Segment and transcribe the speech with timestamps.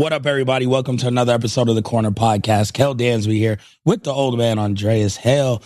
[0.00, 0.66] What up, everybody?
[0.66, 2.72] Welcome to another episode of the Corner Podcast.
[2.72, 5.62] Kel Dansby here with the old man Andreas Hale.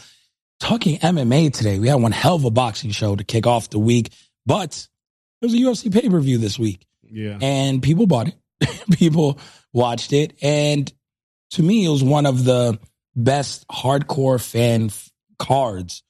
[0.59, 1.79] Talking MMA today.
[1.79, 4.11] We had one hell of a boxing show to kick off the week,
[4.45, 4.89] but
[5.41, 7.39] there was a UFC pay per view this week, Yeah.
[7.41, 8.69] and people bought it.
[8.99, 9.39] people
[9.73, 10.93] watched it, and
[11.53, 12.81] to me, it was one of the
[13.15, 16.03] best hardcore fan f- cards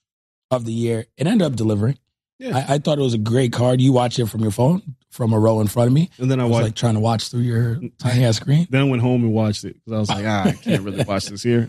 [0.50, 1.05] of the year.
[1.19, 1.98] It ended up delivering.
[2.38, 2.56] Yeah.
[2.56, 3.83] I, I thought it was a great card.
[3.83, 6.10] You watched it from your phone, from a row in front of me.
[6.18, 6.64] And then I I was watched.
[6.64, 8.66] like trying to watch through your tiny ass screen.
[8.70, 11.04] then I went home and watched it because I was like, ah, I can't really
[11.04, 11.68] watch this here.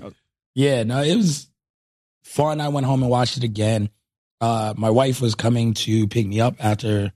[0.56, 1.48] Yeah, no, it was
[2.24, 2.60] fun.
[2.60, 3.90] I went home and watched it again.
[4.42, 7.14] Uh, my wife was coming to pick me up after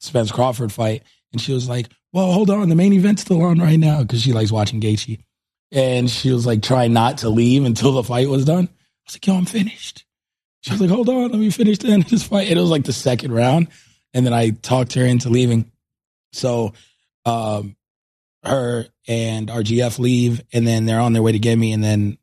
[0.00, 3.60] Spence Crawford fight, and she was like, "Well, hold on, the main event's still on
[3.60, 5.20] right now," because she likes watching Gaethje,
[5.70, 8.64] and she was like, trying not to leave until the fight was done.
[8.66, 8.72] I
[9.06, 10.04] was like, "Yo, I'm finished."
[10.62, 12.62] She was like, "Hold on, let me finish the end of this fight." And it
[12.62, 13.68] was like the second round,
[14.14, 15.70] and then I talked her into leaving.
[16.32, 16.72] So,
[17.24, 17.76] um,
[18.44, 22.18] her and RGF leave, and then they're on their way to get me, and then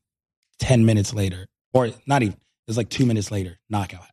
[0.60, 4.08] 10 minutes later, or not even, it was like two minutes later, knockout.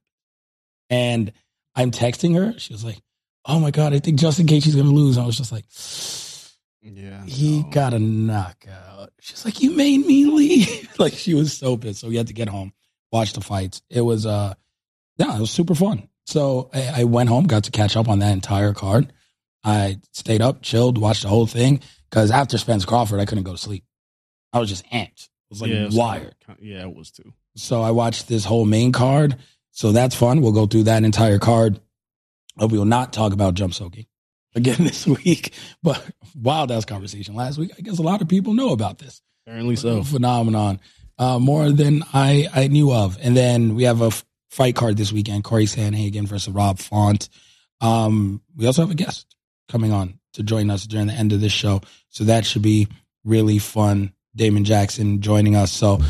[0.90, 1.32] And
[1.74, 2.58] I'm texting her.
[2.58, 2.98] She was like,
[3.44, 5.18] Oh my God, I think Justin Gaethje's going to lose.
[5.18, 5.64] I was just like,
[6.82, 7.24] Yeah.
[7.24, 7.68] He no.
[7.70, 9.10] got a knockout.
[9.20, 10.88] She's like, You made me leave.
[10.98, 12.00] like, she was so pissed.
[12.00, 12.72] So we had to get home,
[13.10, 13.82] watch the fights.
[13.88, 14.54] It was, uh,
[15.16, 16.08] yeah, it was super fun.
[16.26, 19.12] So I, I went home, got to catch up on that entire card.
[19.64, 21.80] I stayed up, chilled, watched the whole thing.
[22.10, 23.84] Because after Spence Crawford, I couldn't go to sleep.
[24.52, 25.28] I was just amped.
[25.28, 26.34] I was like Yeah, wired.
[26.46, 27.32] kind of- Yeah, it was too.
[27.56, 29.36] So I watched this whole main card.
[29.70, 30.42] So that's fun.
[30.42, 31.80] We'll go through that entire card.
[32.56, 34.06] But we will not talk about jump soaking
[34.54, 35.52] again this week.
[35.82, 37.72] But wild ass conversation last week.
[37.78, 40.02] I guess a lot of people know about this Apparently so.
[40.04, 40.80] phenomenon
[41.18, 43.16] uh, more than I, I knew of.
[43.22, 47.30] And then we have a f- fight card this weekend Corey Sandhagen versus Rob Font.
[47.80, 49.34] Um, we also have a guest
[49.68, 51.80] coming on to join us during the end of this show.
[52.10, 52.86] So that should be
[53.24, 54.12] really fun.
[54.36, 55.72] Damon Jackson joining us.
[55.72, 56.00] So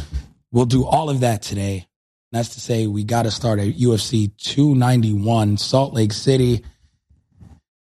[0.51, 1.87] we'll do all of that today.
[2.33, 6.65] That's to say, we got to start at UFC 291, Salt Lake City.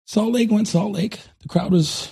[0.05, 1.19] Salt Lake went Salt Lake.
[1.41, 2.11] The crowd was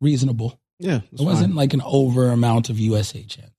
[0.00, 0.60] reasonable.
[0.78, 1.00] Yeah.
[1.12, 3.54] It wasn't like an over amount of USA chants.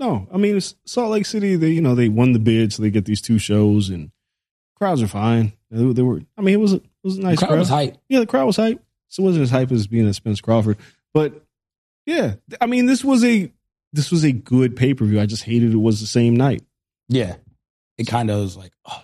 [0.00, 2.82] No, I mean, it's Salt Lake City, they, you know, they won the bid, so
[2.82, 4.10] they get these two shows, and
[4.74, 5.52] crowds are fine.
[5.70, 7.68] They, they were, I mean, it was a, it was a The nice crowd was
[7.68, 7.96] hype.
[8.08, 8.82] Yeah, the crowd was hype.
[9.08, 10.78] So it wasn't as hype as being at Spence Crawford,
[11.12, 11.44] but
[12.06, 13.52] yeah, I mean, this was a
[13.92, 15.20] this was a good pay per view.
[15.20, 16.62] I just hated it was the same night.
[17.08, 17.36] Yeah.
[17.98, 19.02] It kind of was like, oh.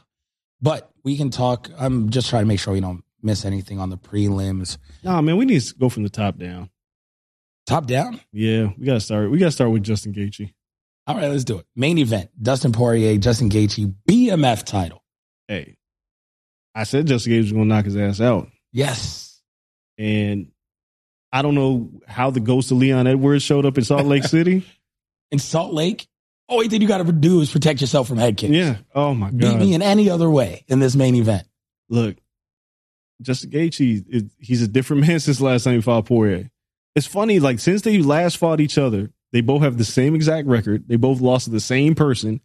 [0.62, 1.70] but we can talk.
[1.78, 4.78] I'm just trying to make sure we don't miss anything on the prelims.
[5.02, 6.70] Nah, man, we need to go from the top down.
[7.66, 8.20] Top down.
[8.32, 9.30] Yeah, we gotta start.
[9.30, 10.52] We gotta start with Justin Gaethje.
[11.06, 11.66] All right, let's do it.
[11.76, 15.02] Main event: Dustin Poirier, Justin Gaethje, BMF title.
[15.48, 15.76] Hey,
[16.74, 19.40] I said Justin Gaethje was gonna knock his ass out, Yes.
[19.98, 20.48] and
[21.32, 24.66] I don't know how the ghost of Leon Edwards showed up in Salt Lake City.
[25.30, 26.06] In Salt Lake,
[26.48, 28.52] only thing you got to do is protect yourself from head kicks.
[28.52, 28.78] yeah.
[28.94, 29.60] Oh my Beat god.
[29.60, 31.46] me in any other way in this main event.
[31.88, 32.16] Look,
[33.22, 36.50] Justin Gaethje, he's a different man since last time he fought Poirier.
[36.94, 40.48] It's funny, like since they last fought each other, they both have the same exact
[40.48, 40.88] record.
[40.88, 42.40] They both lost to the same person.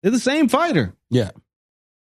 [0.00, 0.94] They're the same fighter.
[1.10, 1.32] Yeah.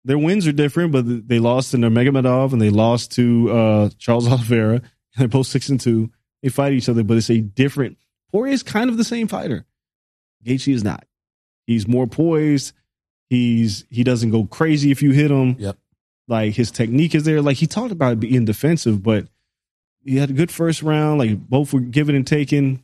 [0.04, 4.28] Their wins are different, but they lost to Nurmagomedov and they lost to uh, Charles
[4.32, 4.82] Oliveira.
[5.16, 6.10] They're both six and two.
[6.42, 8.00] They fight each other, but it's a different.
[8.32, 9.64] Poirier is kind of the same fighter.
[10.44, 11.06] Gaethje is not.
[11.68, 12.74] He's more poised.
[13.30, 15.56] He's he doesn't go crazy if you hit him.
[15.60, 15.78] Yep.
[16.28, 17.44] Like his technique is there.
[17.44, 19.28] Like he talked about being defensive, but
[20.04, 21.20] he had a good first round.
[21.20, 22.82] Like both were given and taken.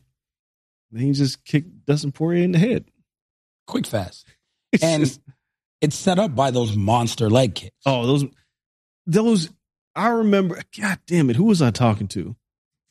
[0.90, 2.84] Then he just kicked Dustin Poirier in the head.
[3.66, 4.26] Quick, fast.
[4.72, 5.20] It's And just-
[5.80, 7.74] it's set up by those monster leg kicks.
[7.86, 8.24] oh, those
[9.06, 9.48] those
[9.94, 10.60] I remember.
[10.78, 12.36] God damn it, who was I talking to?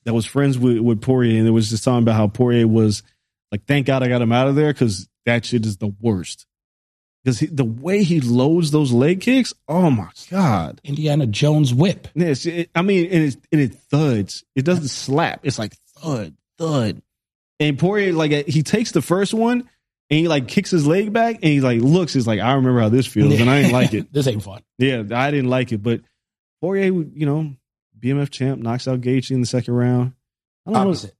[0.05, 3.03] That was friends with with Poirier, and it was just talking about how Poirier was
[3.51, 6.45] like, "Thank God I got him out of there because that shit is the worst."
[7.23, 10.79] Because the way he loads those leg kicks, oh my god!
[10.85, 12.07] Indiana Jones whip.
[12.15, 14.45] Yes, it, I mean, and it and it thuds.
[14.55, 15.41] It doesn't slap.
[15.43, 17.01] It's like thud, thud.
[17.59, 19.61] And Poirier, like he takes the first one
[20.09, 22.13] and he like kicks his leg back and he like looks.
[22.13, 24.11] He's like, I remember how this feels, and I didn't like it.
[24.13, 24.61] this ain't fun.
[24.77, 25.81] Yeah, I didn't like it.
[25.81, 26.01] But
[26.61, 27.55] Poirier, you know,
[27.99, 30.13] BMF champ knocks out Gaethje in the second round.
[30.65, 30.89] I don't know.
[30.89, 31.15] Opposite.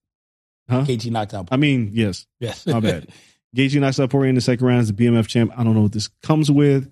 [0.70, 0.82] Huh?
[0.82, 1.48] KG knocked out.
[1.52, 2.66] I mean, yes, yes.
[2.68, 3.08] my bad.
[3.56, 5.52] Gaethje knocks out Poirier in the second round as the BMF champ.
[5.58, 6.92] I don't know what this comes with.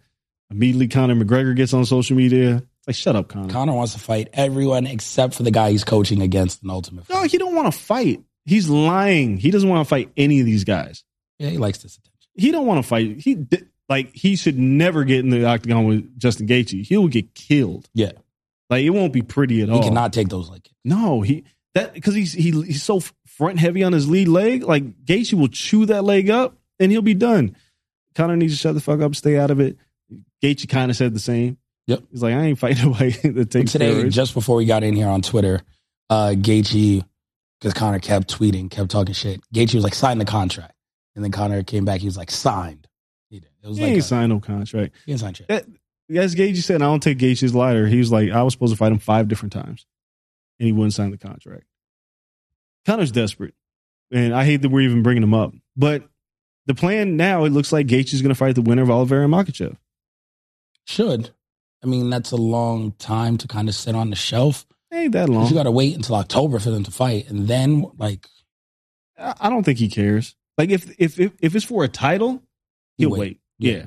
[0.50, 2.58] Immediately, Conor McGregor gets on social media.
[2.58, 3.52] It's like, shut up, Conor.
[3.52, 7.16] Conor wants to fight everyone except for the guy he's coaching against in Ultimate No,
[7.16, 7.32] Fight.
[7.32, 8.24] he don't want to fight.
[8.46, 9.38] He's lying.
[9.38, 11.04] He doesn't want to fight any of these guys.
[11.40, 12.30] Yeah, he likes this attention.
[12.36, 13.18] He don't want to fight.
[13.18, 13.46] He
[13.90, 16.86] like he should never get in the octagon with Justin Gaethje.
[16.86, 17.90] He'll get killed.
[17.94, 18.12] Yeah.
[18.70, 19.82] Like it won't be pretty at He all.
[19.82, 20.70] He cannot take those like.
[20.84, 21.44] No, he
[21.74, 24.64] that because he's he, he's so front heavy on his lead leg.
[24.64, 27.56] Like Gaethje will chew that leg up and he'll be done.
[28.16, 29.78] Connor needs to shut the fuck up, stay out of it.
[30.44, 31.58] Gaethje kind of said the same.
[31.88, 32.04] Yep.
[32.12, 34.12] He's like, I ain't fighting nobody that takes Today, steroids.
[34.12, 35.62] just before we got in here on Twitter,
[36.10, 37.04] uh, Gaethje,
[37.60, 39.42] because Connor kept tweeting, kept talking shit.
[39.54, 40.74] Gaethje was like, sign the contract.
[41.16, 42.02] And then Connor came back.
[42.02, 42.88] He was like, signed.
[43.30, 43.50] He did.
[43.64, 44.96] It was he like, ain't a, signed no contract.
[45.06, 45.48] he didn't sign shit.
[45.48, 45.66] That,
[46.14, 47.88] as Gagey said, I don't take Gaethje's lighter.
[47.88, 49.86] He was like, I was supposed to fight him five different times,
[50.60, 51.64] and he wouldn't sign the contract.
[52.86, 53.56] Connor's desperate,
[54.12, 55.54] and I hate that we're even bringing him up.
[55.76, 56.04] But
[56.68, 59.34] the plan now, it looks like Gaethje's going to fight the winner of Oliveira and
[59.34, 59.78] Makhachev.
[60.86, 61.32] Should.
[61.84, 64.66] I mean, that's a long time to kind of sit on the shelf.
[64.96, 65.48] Ain't that long.
[65.48, 67.30] You got to wait until October for them to fight.
[67.30, 68.28] And then, like,
[69.18, 70.36] I I don't think he cares.
[70.58, 72.42] Like if if if, if it's for a title,
[72.98, 73.20] he'll wait.
[73.20, 73.40] wait.
[73.60, 73.74] Yeah.
[73.74, 73.86] Yeah.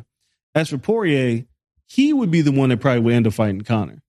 [0.54, 1.44] As for Poirier,
[1.86, 4.02] he would be the one that probably would end up fighting Connor.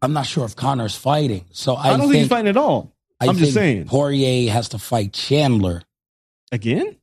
[0.00, 1.44] I'm not sure if Connor's fighting.
[1.50, 2.94] So I, I, don't think, he's fighting at all.
[3.20, 3.86] I I'm just saying.
[3.86, 5.82] Poirier has to fight Chandler.
[6.50, 6.96] Again?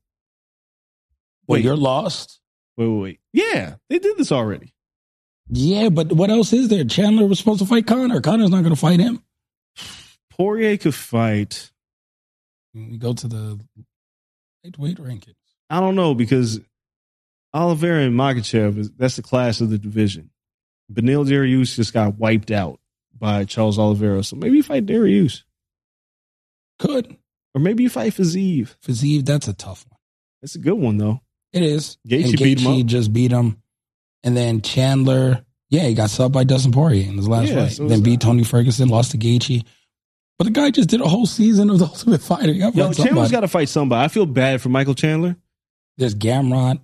[1.47, 1.63] Well, Wait.
[1.63, 2.39] you're lost.
[2.77, 3.19] Wait, wait, wait.
[3.31, 4.73] Yeah, they did this already.
[5.49, 6.83] Yeah, but what else is there?
[6.85, 8.19] Chandler was supposed to fight Connor.
[8.21, 9.21] Connor's not going to fight him.
[10.31, 11.71] Poirier could fight.
[12.73, 13.59] We go to the
[14.77, 15.35] weight rankings.
[15.69, 16.59] I don't know because
[17.53, 20.31] Oliveira and Makhachev is that's the class of the division.
[20.91, 22.79] Beneil Dariush just got wiped out
[23.17, 25.43] by Charles Oliveira, so maybe you fight Dariush,
[26.79, 27.15] Could.
[27.55, 28.75] or maybe you fight Fiziev.
[28.85, 29.97] Fiziev, that's a tough one.
[30.41, 31.21] That's a good one though.
[31.53, 31.97] It is.
[32.07, 32.85] Gaethje and beat him Gaethje up.
[32.87, 33.61] just beat him.
[34.25, 37.71] And then Chandler, yeah, he got subbed by Dustin Poirier in his last Yeah, fight.
[37.73, 39.63] so then beat Tony Ferguson, lost to Gaethje.
[40.37, 42.51] But the guy just did a whole season of the Ultimate Fighter.
[42.51, 43.31] Yo, Chandler's somebody.
[43.31, 44.03] got to fight somebody.
[44.03, 45.37] I feel bad for Michael Chandler.
[45.97, 46.81] There's Gamrot,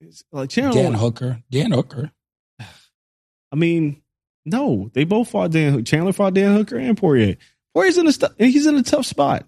[0.00, 1.38] It's Like Chandler, Dan Hooker.
[1.50, 2.10] Dan Hooker.
[3.52, 4.02] I mean,
[4.44, 5.84] no, they both fought Dan.
[5.84, 7.36] Chandler fought Dan Hooker and Poirier.
[7.74, 8.12] Poirier's in a
[8.44, 9.46] he's in a tough spot.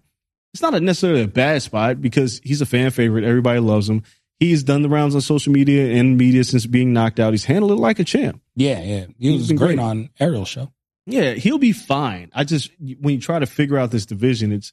[0.54, 3.24] It's not a necessarily a bad spot because he's a fan favorite.
[3.24, 4.04] Everybody loves him.
[4.38, 7.32] He's done the rounds on social media and media since being knocked out.
[7.32, 8.40] He's handled it like a champ.
[8.54, 9.06] Yeah, yeah.
[9.18, 9.78] He He's was great, great.
[9.78, 10.72] on Ariel show.
[11.06, 12.30] Yeah, he'll be fine.
[12.34, 14.72] I just when you try to figure out this division, it's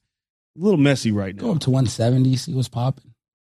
[0.58, 1.44] a little messy right now.
[1.44, 3.14] Go up to 170, see what's popping.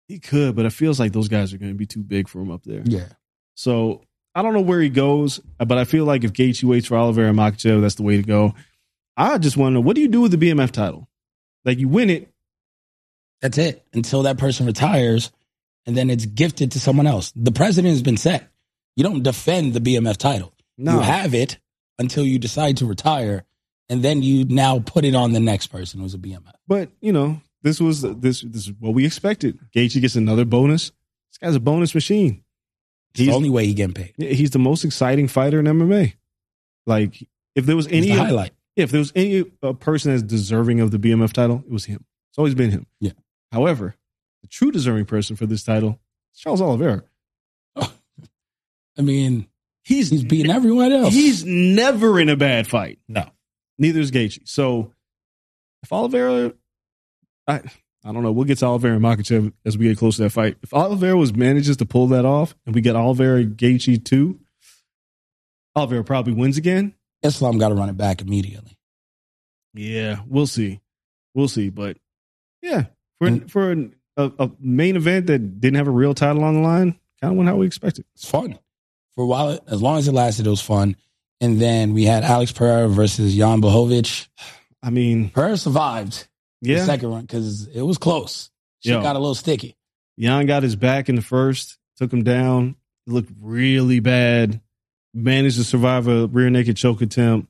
[0.08, 2.40] He could, but it feels like those guys are going to be too big for
[2.40, 2.82] him up there.
[2.84, 3.06] Yeah.
[3.54, 4.02] So
[4.34, 7.30] I don't know where he goes, but I feel like if Gaethje waits for Oliveira
[7.30, 8.54] and Makhachev, that's the way to go.
[9.16, 11.08] I just want to know what do you do with the BMF title?
[11.64, 12.28] Like you win it,
[13.40, 13.86] That's it.
[13.94, 15.30] Until that person retires,
[15.86, 17.32] and then it's gifted to someone else.
[17.36, 18.48] The president has been set.
[18.96, 20.52] You don't defend the BMF title.
[20.78, 20.94] No.
[20.94, 21.58] You have it
[21.98, 23.44] until you decide to retire,
[23.88, 26.52] and then you now put it on the next person who's a BMF.
[26.66, 29.58] but you know this was this this is what we expected.
[29.74, 30.90] Gaethje gets another bonus.
[31.30, 32.42] This guy's a bonus machine.
[33.14, 34.14] It's the only way he getting paid.
[34.16, 36.14] he's the most exciting fighter in MMA.
[36.86, 38.52] Like if there was any the highlight.
[38.76, 42.04] if there was any uh, person that's deserving of the BMF title, it was him.
[42.30, 42.86] It's always been him.
[43.00, 43.12] Yeah.
[43.52, 43.94] However,
[44.54, 45.98] true deserving person for this title
[46.34, 47.02] is Charles Oliveira.
[47.76, 47.92] Oh.
[48.98, 49.48] I mean,
[49.82, 51.12] He's he's beating everyone else.
[51.12, 52.98] He's never in a bad fight.
[53.08, 53.28] no.
[53.78, 54.48] Neither is Gaethje.
[54.48, 54.92] So
[55.82, 56.54] if Oliveira,
[57.46, 57.56] I
[58.04, 58.32] I don't know.
[58.32, 60.56] We'll get to Oliveira and Makhachev as we get close to that fight.
[60.62, 64.38] If Oliveira was manages to pull that off, and we get Oliveira and Gaethje too,
[65.76, 66.94] Oliveira probably wins again.
[67.22, 68.78] Islam got to run it back immediately.
[69.74, 70.80] Yeah, we'll see.
[71.34, 71.68] We'll see.
[71.70, 71.96] But
[72.62, 72.84] yeah,
[73.18, 73.74] for And- for
[74.16, 77.38] a, a main event that didn't have a real title on the line kind of
[77.38, 78.04] went how we expected.
[78.14, 78.58] It's fun.
[79.14, 80.96] For a while, as long as it lasted, it was fun.
[81.40, 84.28] And then we had Alex Pereira versus Jan Blachowicz.
[84.82, 86.26] I mean, Pereira survived
[86.62, 88.50] the second run because it was close.
[88.80, 89.02] She Yo.
[89.02, 89.76] got a little sticky.
[90.18, 92.76] Jan got his back in the first, took him down.
[93.06, 94.60] It looked really bad.
[95.12, 97.48] Managed to survive a rear naked choke attempt.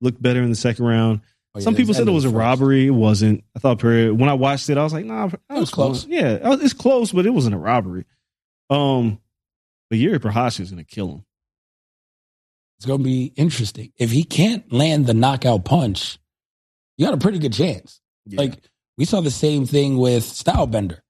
[0.00, 1.20] Looked better in the second round.
[1.54, 2.86] Oh, yeah, Some people said it was a robbery.
[2.88, 3.44] It wasn't.
[3.54, 4.18] I thought period.
[4.18, 6.04] When I watched it, I was like, nah, that was close.
[6.06, 8.06] Yeah, uh, it's close, but it wasn't a robbery.
[8.70, 9.20] Um,
[9.88, 11.24] but Yuri Prochazka is going to kill him.
[12.78, 13.92] It's going to be interesting.
[13.96, 16.18] If he can't land the knockout punch,
[16.98, 18.00] you got a pretty good chance.
[18.26, 18.40] Yeah.
[18.40, 18.58] Like
[18.98, 21.00] we saw the same thing with Stylebender.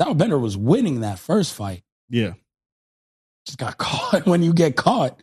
[0.00, 1.84] Stylebender was winning that first fight.
[2.10, 2.32] yeah,
[3.46, 4.26] Just got caught.
[4.26, 5.22] When you get caught,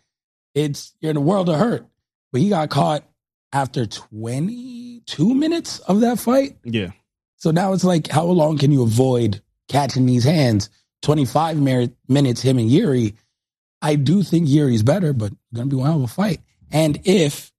[0.56, 1.86] it's you're in a world of hurt.
[2.32, 3.04] But he got caught
[3.54, 6.58] after 22 minutes of that fight.
[6.64, 6.92] yeah.
[7.38, 10.70] So now it's like, how long can you avoid catching these hands?
[11.02, 13.16] 25 mer- minutes, him and Yuri.
[13.82, 16.40] I do think Yuri's better, but going to be one hell of a fight.
[16.72, 17.52] And if,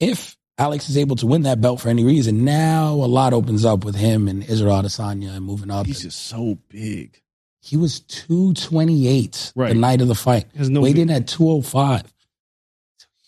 [0.00, 3.64] if Alex is able to win that belt for any reason, now a lot opens
[3.64, 5.86] up with him and Israel Adesanya and moving up.
[5.86, 7.22] He's just so big.
[7.62, 9.68] he was 228 Right.
[9.72, 10.44] the night of the fight.
[10.54, 12.02] No Weighed in at 205.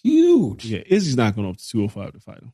[0.08, 0.64] It's huge.
[0.66, 2.52] Yeah, Izzy's not going up to 205 to fight him.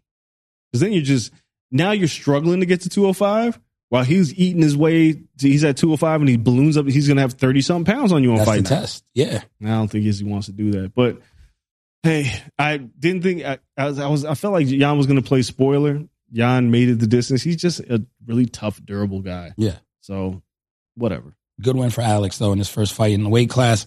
[0.71, 1.33] Because then you're just,
[1.71, 3.59] now you're struggling to get to 205
[3.91, 6.87] while he's eating his way to, he's at 205 and he balloons up.
[6.87, 8.81] He's going to have 30 something pounds on you on That's fight the night.
[8.81, 9.05] test.
[9.15, 9.43] Yeah.
[9.63, 10.95] I don't think Izzy wants to do that.
[10.95, 11.21] But
[12.03, 15.21] hey, I didn't think, I, I, was, I, was, I felt like Jan was going
[15.23, 16.03] to play spoiler.
[16.33, 17.43] Jan made it the distance.
[17.43, 19.55] He's just a really tough, durable guy.
[19.57, 19.77] Yeah.
[20.01, 20.43] So
[20.97, 21.37] whatever.
[21.63, 23.87] Good win for Alex, though, in his first fight in the weight class.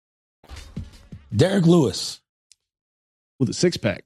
[1.35, 2.19] Derek Lewis.
[3.39, 4.03] With a six pack.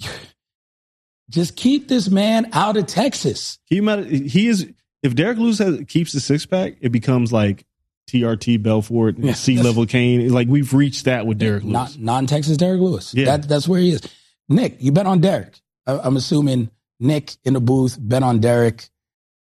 [1.30, 3.58] Just keep this man out of Texas.
[3.66, 4.70] He might, he is,
[5.02, 7.64] if Derek Lewis has, keeps the six pack, it becomes like
[8.10, 9.34] TRT Belfort, Yeah.
[9.34, 10.30] C level Kane.
[10.32, 11.72] Like we've reached that with Derek Lewis.
[11.72, 13.12] Not non-Texas Derek Lewis.
[13.14, 13.26] Yeah.
[13.26, 14.00] That, that's where he is.
[14.48, 15.60] Nick, you bet on Derek.
[15.86, 18.88] I, I'm assuming Nick in the booth bet on Derek.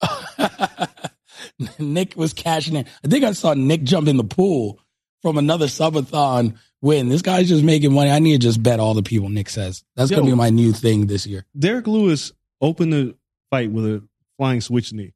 [1.79, 2.85] Nick was cashing in.
[3.03, 4.79] I think I saw Nick jump in the pool
[5.21, 7.09] from another subathon win.
[7.09, 8.09] This guy's just making money.
[8.09, 9.83] I need to just bet all the people Nick says.
[9.95, 11.45] That's going to be my new thing this year.
[11.57, 12.31] Derek Lewis
[12.61, 13.15] opened the
[13.49, 14.03] fight with a
[14.37, 15.13] flying switch knee.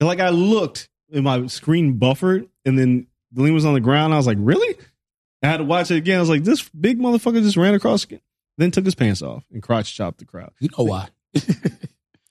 [0.00, 3.80] And like I looked and my screen buffered and then the lean was on the
[3.80, 4.14] ground.
[4.14, 4.76] I was like, really?
[5.42, 6.16] I had to watch it again.
[6.16, 8.20] I was like, this big motherfucker just ran across again.
[8.56, 10.52] Then took his pants off and crotch chopped the crowd.
[10.60, 11.08] You know why?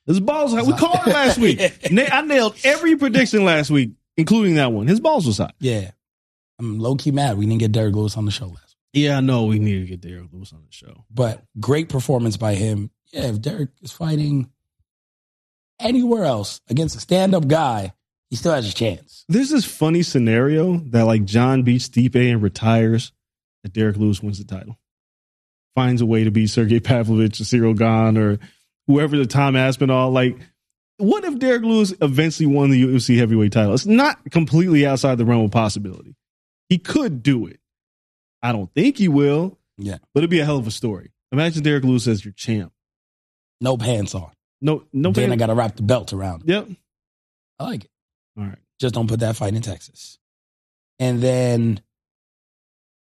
[0.06, 0.66] His balls hot.
[0.66, 1.62] We called it last week.
[1.62, 4.88] I nailed every prediction last week, including that one.
[4.88, 5.56] His balls was hot.
[5.60, 5.92] Yeah.
[6.60, 9.04] I'm low key mad we didn't get Derek Lewis on the show last week.
[9.04, 11.04] Yeah, I know we need to get Derek Lewis on the show.
[11.10, 12.92] But great performance by him.
[13.12, 14.50] Yeah, if Derek is fighting
[15.80, 17.94] anywhere else against a stand up guy,
[18.34, 19.26] He still has a chance.
[19.30, 23.12] There's this funny scenario that like Jon beats Stipe and retires,
[23.62, 24.80] that Derek Lewis wins the title,
[25.76, 28.40] finds a way to beat Sergey Pavlovich or Ciryl Gane or
[28.88, 30.10] whoever the Tom Aspinall.
[30.10, 30.36] Like,
[30.98, 33.76] what if Derek Lewis eventually won the UFC heavyweight title?
[33.76, 36.16] It's not completely outside the realm of possibility.
[36.74, 37.60] He could do it.
[38.42, 40.00] I don't think he will, Yeah.
[40.12, 41.12] but it'd be a hell of a story.
[41.32, 42.74] Imagine Derek Lewis as your champ.
[43.62, 44.32] No pants on.
[44.60, 45.12] No, no.
[45.12, 46.46] then I got to wrap the belt around.
[46.48, 46.68] Yep.
[47.60, 47.92] I like it.
[48.40, 48.58] All right.
[48.82, 50.18] Just don't put that fight in Texas.
[50.98, 51.82] And then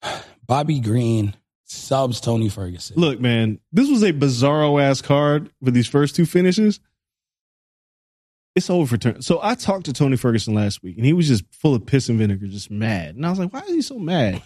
[0.47, 1.35] Bobby Green
[1.65, 2.95] subs Tony Ferguson.
[2.97, 6.79] Look, man, this was a bizarro ass card for these first two finishes.
[8.56, 9.22] It's over for turn.
[9.22, 12.10] So I talked to Tony Ferguson last week, and he was just full of piss
[12.10, 13.15] and vinegar, just mad.
[13.15, 14.41] And I was like, "Why is he so mad?"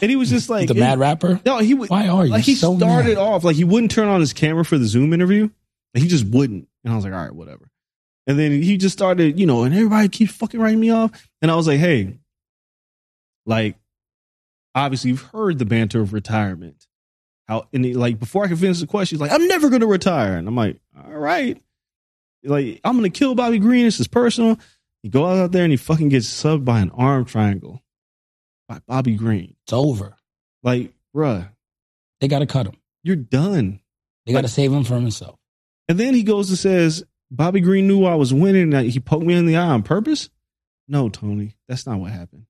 [0.00, 1.40] And he was just like, the mad rapper.
[1.44, 1.90] No, he would.
[1.90, 3.18] Why are you Like he so started mad?
[3.18, 5.50] off like he wouldn't turn on his camera for the Zoom interview.
[5.92, 6.68] Like, he just wouldn't.
[6.84, 7.68] And I was like, all right, whatever.
[8.28, 11.28] And then he just started, you know, and everybody keeps fucking writing me off.
[11.42, 12.16] And I was like, hey,
[13.44, 13.76] like,
[14.74, 16.86] obviously you've heard the banter of retirement.
[17.48, 19.86] How and he, like before I could finish the question, he's like, I'm never gonna
[19.86, 20.36] retire.
[20.36, 21.60] And I'm like, all right.
[22.44, 23.84] Like, I'm gonna kill Bobby Green.
[23.84, 24.58] This is personal.
[25.02, 27.82] He goes out there and he fucking gets subbed by an arm triangle
[28.68, 29.54] by Bobby Green.
[29.64, 30.16] It's over.
[30.62, 31.48] Like, bruh,
[32.20, 32.76] They got to cut him.
[33.02, 33.80] you're done.
[34.26, 35.38] They got to save him from himself.
[35.88, 38.70] And then he goes and says, Bobby Green knew I was winning.
[38.70, 40.30] that He poked me in the eye on purpose.
[40.86, 42.46] No, Tony, that's not what happened.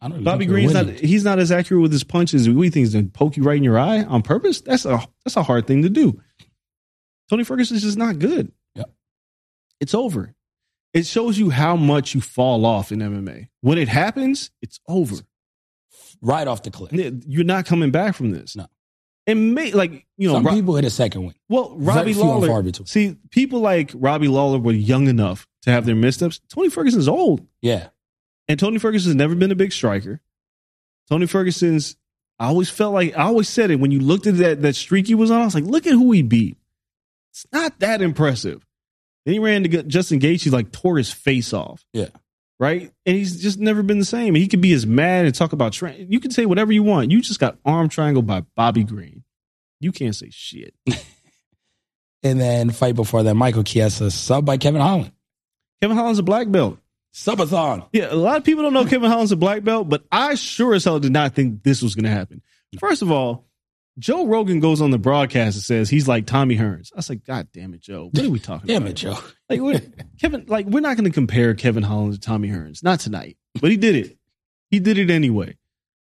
[0.00, 0.24] I don't.
[0.24, 0.86] Bobby Green's not.
[0.88, 2.46] He's not as accurate with his punches.
[2.48, 4.60] as We think he's gonna poke you right in your eye on purpose.
[4.62, 6.20] That's a that's a hard thing to do.
[7.30, 8.52] Tony Ferguson's just not good.
[9.84, 10.34] It's over.
[10.94, 13.48] It shows you how much you fall off in MMA.
[13.60, 15.16] When it happens, it's over.
[16.22, 16.90] right off the cliff.
[17.26, 18.56] You're not coming back from this.
[18.56, 18.64] No.
[19.26, 21.34] And may like you know, Some people hit a second win.
[21.50, 22.72] Well, Robbie and Lawler.
[22.86, 26.40] See, people like Robbie Lawler were young enough to have their missteps.
[26.48, 27.88] Tony Ferguson's old, Yeah.
[28.48, 30.22] and Tony Ferguson's never been a big striker.
[31.10, 31.96] Tony Ferguson's.
[32.38, 35.08] I always felt like I always said it when you looked at that that streak
[35.08, 35.42] he was on.
[35.42, 36.56] I was like, look at who he beat.
[37.32, 38.64] It's not that impressive.
[39.24, 41.84] Then he ran to Justin Gaethje, he like tore his face off.
[41.92, 42.08] Yeah.
[42.60, 44.36] Right, and he's just never been the same.
[44.36, 45.72] He could be as mad and talk about.
[45.72, 47.10] Tra- you can say whatever you want.
[47.10, 49.24] You just got arm triangle by Bobby Green.
[49.80, 50.72] You can't say shit.
[52.24, 55.12] And then fight before that, Michael Chiesa sub by Kevin Holland.
[55.82, 56.78] Kevin Holland's a black belt.
[57.12, 57.86] Subathon.
[57.92, 60.74] Yeah, a lot of people don't know Kevin Holland's a black belt, but I sure
[60.74, 62.42] as hell did not think this was going to happen.
[62.80, 63.44] First of all,
[63.98, 66.90] Joe Rogan goes on the broadcast and says he's like Tommy Hearns.
[66.92, 68.10] I was like, God damn it, Joe.
[68.12, 68.96] What are we talking Damn about?
[68.96, 69.24] Damn it, Joe.
[69.48, 69.84] Like,
[70.20, 72.82] Kevin, like, we're not going to compare Kevin Holland to Tommy Hearns.
[72.82, 73.36] Not tonight.
[73.60, 74.18] But he did it.
[74.70, 75.56] He did it anyway.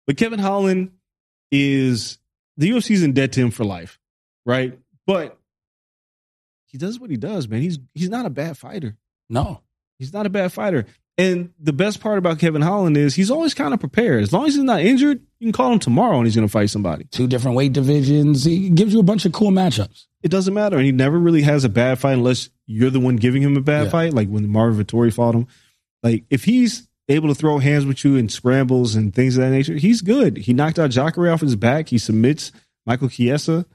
[0.07, 0.91] But Kevin Holland
[1.51, 2.17] is,
[2.55, 3.99] the UFC's in debt to him for life,
[4.45, 4.79] right?
[5.05, 5.37] But
[6.65, 7.61] he does what he does, man.
[7.61, 8.97] He's he's not a bad fighter.
[9.29, 9.61] No.
[9.99, 10.85] He's not a bad fighter.
[11.19, 14.21] And the best part about Kevin Holland is he's always kind of prepared.
[14.21, 16.51] As long as he's not injured, you can call him tomorrow and he's going to
[16.51, 17.05] fight somebody.
[17.05, 18.43] Two different weight divisions.
[18.45, 20.05] He gives you a bunch of cool matchups.
[20.21, 20.77] It doesn't matter.
[20.77, 23.61] And he never really has a bad fight unless you're the one giving him a
[23.61, 23.89] bad Yeah.
[23.89, 25.47] fight, like when Marvin Vettori fought him.
[26.03, 29.49] Like if he's able to throw hands with you and scrambles and things of that
[29.51, 30.37] nature, he's good.
[30.37, 31.89] He knocked out Jacare off his back.
[31.89, 32.51] He submits
[32.85, 33.65] Michael Chiesa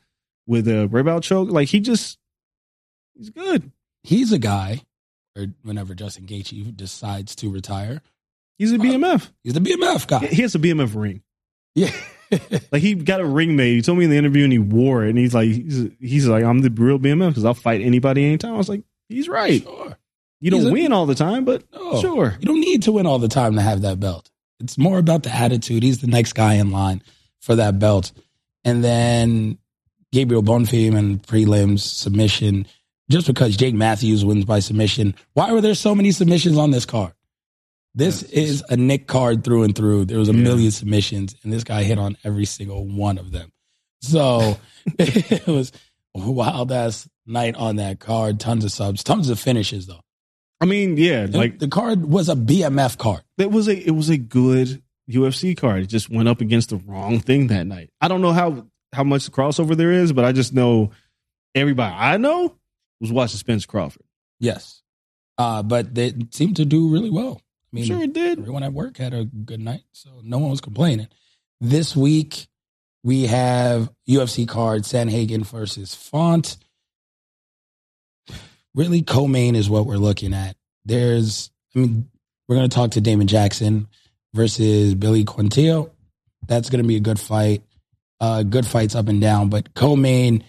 [0.47, 1.51] with a rebound choke.
[1.51, 2.19] Like he just,
[3.17, 3.73] he's good.
[4.05, 4.83] He's a guy,
[5.37, 8.01] or whenever Justin Gaethje decides to retire,
[8.59, 9.31] He's a uh, BMF.
[9.43, 10.27] he's the BMF guy.
[10.27, 11.23] He has a BMF ring.
[11.75, 11.91] Yeah.
[12.71, 13.75] Like he got a ring made.
[13.75, 15.11] He told me in the interview and he wore it.
[15.11, 18.55] And he's like, he's, he's like, I'm the real BMF because I'll fight anybody anytime.
[18.55, 19.63] I was like, he's right.
[19.63, 19.99] sure.
[20.41, 22.01] You don't a- win all the time, but No.
[22.01, 22.35] sure.
[22.41, 24.31] You don't need to win all the time to have that belt.
[24.61, 25.83] It's more about the attitude.
[25.83, 27.03] He's the next guy in line
[27.43, 28.13] for that belt.
[28.65, 29.59] And then
[30.11, 32.67] Gabriel Bonfim and prelims submission.
[33.13, 36.87] Just because Jake Matthews wins by submission, why were there so many submissions on this
[36.87, 37.13] card?
[37.95, 40.07] This is a Nick card through and through.
[40.07, 40.43] There was a Yeah.
[40.43, 43.53] million submissions, and this guy hit on every single one of them.
[44.01, 44.57] So
[44.99, 45.73] it was
[46.15, 48.41] wild ass night on that card.
[48.41, 50.01] Tons of subs, tons of finishes though.
[50.61, 53.21] I mean, yeah, Like like the card was a BMF card.
[53.37, 55.83] it was a it was a good UFC card.
[55.83, 57.91] It just went up against the wrong thing that night.
[58.01, 60.93] I don't know how how much crossover there is, but I just know
[61.55, 62.57] everybody I know
[63.03, 64.05] was watching Spence Crawford.
[64.39, 64.83] Yes.
[65.37, 67.43] Uh, but they seemed to do really well.
[67.73, 68.39] I mean, sure it did.
[68.39, 71.09] everyone at work had a good night, so no one was complaining.
[71.61, 72.47] This week,
[73.03, 76.57] we have UFC card Sandhagen versus Font.
[78.75, 80.57] Really, co-main is what we're looking at.
[80.85, 82.09] There's, I mean,
[82.47, 83.89] we're going to talk to Damon Jackson
[84.35, 85.91] versus Billy Quarantillo.
[86.47, 87.63] That's going to be a good fight.
[88.21, 90.45] Uh, good fights up and down, but co-main,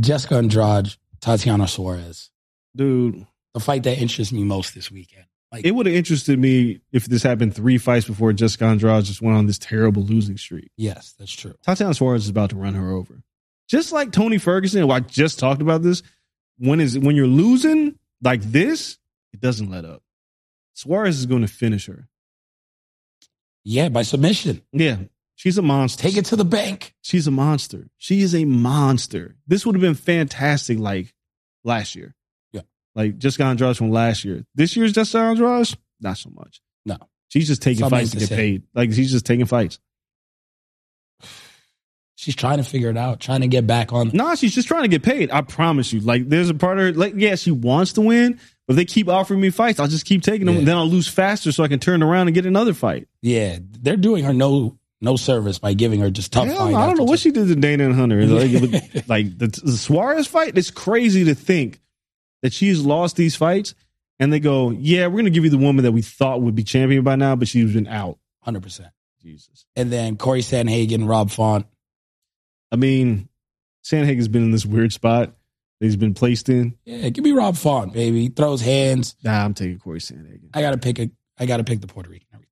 [0.00, 2.30] Jessica Andrade, Tatiana Suarez
[2.76, 5.24] Dude, the fight that interests me most this weekend.
[5.52, 9.20] Like- it would have interested me if this happened three fights before Jessica Andrade just
[9.20, 10.70] went on this terrible losing streak.
[10.76, 11.54] Yes, that's true.
[11.62, 13.22] Tatiana Suarez is about to run her over.
[13.68, 16.02] Just like Tony Ferguson, I just talked about this.
[16.58, 18.98] When is when you're losing like this,
[19.32, 20.02] it doesn't let up.
[20.74, 22.08] Suarez is going to finish her.
[23.64, 24.62] Yeah, by submission.
[24.72, 24.96] Yeah,
[25.42, 26.00] she's a monster.
[26.00, 26.94] Take it to the bank.
[27.02, 27.88] She's a monster.
[27.98, 29.34] She is a monster.
[29.48, 31.12] This would have been fantastic like
[31.64, 32.14] last year.
[32.52, 32.60] Yeah.
[32.94, 34.44] Like Jessica Andrade from last year.
[34.54, 36.60] This year's Jessica Andrade, not so much.
[36.86, 36.96] No.
[37.28, 38.36] She's just taking Something fights to to get say.
[38.36, 38.62] paid.
[38.72, 39.80] Like she's just taking fights.
[42.14, 44.12] She's trying to figure it out, trying to get back on.
[44.14, 45.32] No, she's just trying to get paid.
[45.32, 45.98] I promise you.
[45.98, 49.08] Like there's a part of her, like, yeah, she wants to win, but they keep
[49.08, 50.58] offering me fights, I'll just keep taking them.
[50.58, 50.64] Yeah.
[50.64, 53.08] Then I'll lose faster so I can turn around and get another fight.
[53.22, 56.74] Yeah, they're doing her no no service by giving her just tough Hell.
[56.74, 58.24] I don't know what she did to Dana and Hunter.
[58.26, 58.52] Like,
[59.08, 61.80] like the, the Suarez fight, it's crazy to think
[62.42, 63.74] that she's lost these fights
[64.18, 66.54] and they go, yeah, we're going to give you the woman that we thought would
[66.54, 68.18] be champion by now, but she's been out.
[68.40, 68.90] hundred percent.
[69.20, 69.66] Jesus.
[69.76, 71.66] And then Corey Sandhagen, Rob Font.
[72.70, 73.28] I mean,
[73.84, 75.28] Sandhagen's been in this weird spot
[75.80, 76.76] that he's been placed in.
[76.84, 78.22] Yeah, give me Rob Font, baby.
[78.22, 79.14] He throws hands.
[79.22, 80.50] Nah, I'm taking Corey Sandhagen.
[80.54, 81.10] I gotta pick a.
[81.38, 82.51] I gotta pick the Puerto Rican every time.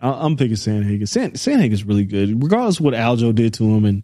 [0.00, 1.06] I'm picking Sandhagen.
[1.06, 3.84] San- Sandhagen's really good, regardless of what Aljo did to him.
[3.84, 4.02] And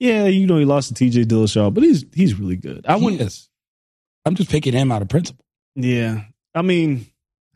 [0.00, 1.24] yeah, you know he lost to T.J.
[1.26, 2.84] Dillashaw, but he's he's really good.
[2.88, 3.22] I He wouldn't.
[3.22, 3.48] is.
[4.24, 5.44] I'm just picking him out of principle.
[5.76, 6.22] Yeah,
[6.54, 7.06] I mean,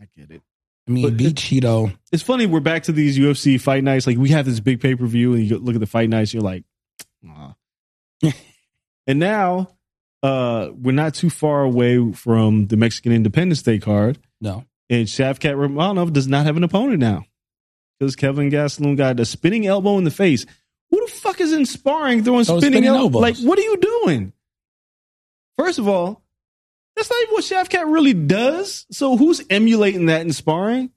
[0.01, 0.43] I get it.
[0.87, 1.93] I mean, But beat it- Cheeto.
[2.13, 2.47] It's funny.
[2.47, 4.07] We're back to these UFC fight nights.
[4.07, 6.33] Like we have this big pay per view, and you look at the fight nights.
[6.33, 6.65] You're like,
[7.29, 7.55] Aw.
[9.07, 9.69] and now
[10.23, 15.55] uh we're not too far away from the Mexican Independence Day card, No, and Shavkat
[15.55, 17.25] Rakhmonov does not have an opponent now
[17.99, 20.47] because Kevin Gastelum got a spinning elbow in the face.
[20.91, 23.23] Who the fuck is in sparring throwing Throwing spinning, spinning elbows?
[23.23, 23.23] elbows.
[23.41, 24.33] Like, what are you doing?
[25.59, 26.23] First of all,
[26.97, 28.87] that's not even what Shavkat really does.
[28.91, 30.91] So who's emulating that in sparring?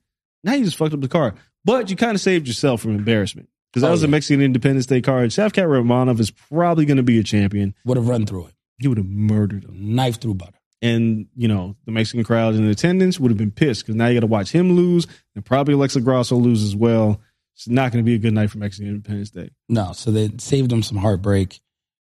[0.44, 1.34] Now you just fucked up the card.
[1.64, 3.48] But you kind of saved yourself from embarrassment.
[3.70, 4.08] Because that Oh, was a.
[4.08, 5.30] Mexican Independence Day card.
[5.30, 7.74] Shavkat Rakhmonov is probably going to be a champion.
[7.84, 8.54] would have run through it.
[8.78, 9.94] He would have murdered him.
[9.94, 10.58] Knife through butter.
[10.82, 14.14] And, you know, the Mexican crowd in attendance would have been pissed because now you
[14.14, 17.20] got to watch him lose and probably Alexa Grasso lose as well.
[17.54, 19.50] It's not going to be a good night for Mexican Independence Day.
[19.68, 21.60] No, so they saved them some heartbreak.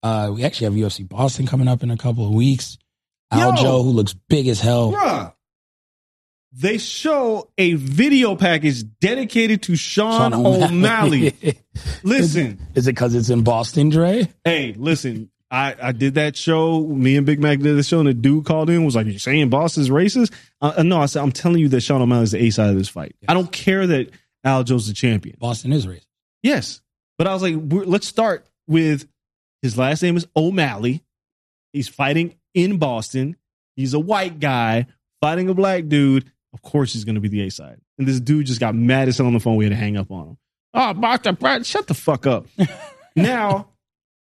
[0.02, 2.78] Uh, we actually have UFC Boston coming up in a couple of weeks.
[3.32, 3.40] Yo!
[3.52, 4.92] Aljo, who looks big as hell.
[4.94, 5.34] Bruh.
[6.58, 11.34] They show a video package dedicated to Sean, O'Malley.
[12.04, 14.28] Listen, Is it because it's in Boston, Dre?
[14.46, 15.30] hey, listen.
[15.56, 16.86] I, I did that show.
[16.86, 19.18] Me and Big Mac did the show, and the dude called in was like, "You
[19.18, 22.44] saying Boston's racist?" Uh, uh, no, I said, "I'm telling you that Sean O'Malley's the
[22.44, 23.16] A side of this fight.
[23.26, 24.10] I don't care that
[24.46, 25.38] Aljo's the champion.
[25.40, 26.08] Boston is racist.
[26.44, 26.82] Yes,
[27.18, 29.08] but I was like, we're, let's start with
[29.62, 31.04] his last name is O'Malley.
[31.72, 33.38] He's fighting in Boston.
[33.78, 34.88] He's a white guy
[35.22, 36.30] fighting a black dude.
[36.54, 37.80] Of course, he's going to be the A side.
[37.98, 39.56] And this dude just got mad as hell on the phone.
[39.56, 40.38] We had to hang up on him.
[40.74, 42.46] Oh, Martha Brad, shut the fuck up.
[43.16, 43.70] now,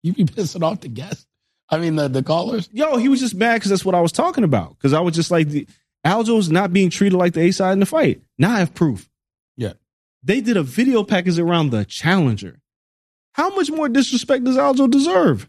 [0.05, 1.27] You be pissing off the guests.
[1.69, 2.69] I mean, the, the callers.
[2.73, 4.77] yo, he was just mad because that's what I was talking about.
[4.77, 5.67] Because I was just like, the,
[6.07, 8.21] Aljo's not being treated like the A side in the fight.
[8.39, 9.09] Now I have proof.
[9.57, 9.73] Yeah.
[10.23, 12.61] They did a video package around the challenger.
[13.33, 15.49] How much more disrespect does Aljo deserve?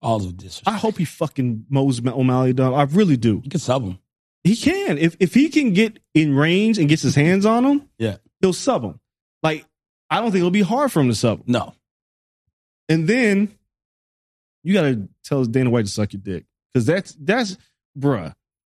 [0.00, 0.68] All of disrespect.
[0.74, 2.74] I hope he fucking mows O'Malley down.
[2.74, 3.40] I really do.
[3.44, 3.98] He can sub him.
[4.42, 4.98] He can.
[4.98, 8.16] If if he can get in range and gets his hands on him, Yeah.
[8.40, 8.98] he'll sub him.
[9.42, 9.64] Like,
[10.10, 11.44] I don't think it'll be hard for him to sub him.
[11.48, 11.74] No.
[12.88, 13.56] And then
[14.62, 16.44] you gotta tell Dana White to suck your dick.
[16.74, 17.56] Cause that's that's
[17.98, 18.34] bruh.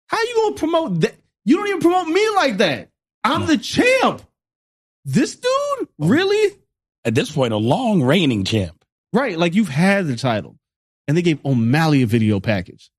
[0.09, 1.15] How you gonna promote that?
[1.45, 2.91] You don't even promote me like that.
[3.23, 4.23] I'm the champ.
[5.05, 5.89] This dude?
[5.99, 6.57] Really?
[7.05, 8.85] At this point, a long reigning champ.
[9.13, 9.39] Right.
[9.39, 10.57] Like you've had the title.
[11.07, 12.91] And they gave O'Malley a video package.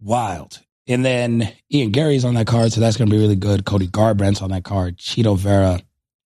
[0.00, 0.60] Wild.
[0.88, 3.64] And then Ian Garry's on that card, so that's going to be really good.
[3.64, 4.96] Cody Garbrandt's on that card.
[4.96, 5.80] Chito Vera